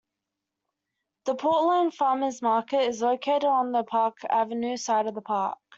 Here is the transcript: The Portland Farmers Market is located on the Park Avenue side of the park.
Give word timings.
The 1.25 1.35
Portland 1.35 1.93
Farmers 1.93 2.41
Market 2.41 2.81
is 2.87 3.03
located 3.03 3.43
on 3.43 3.71
the 3.71 3.83
Park 3.83 4.17
Avenue 4.27 4.75
side 4.77 5.05
of 5.05 5.13
the 5.13 5.21
park. 5.21 5.59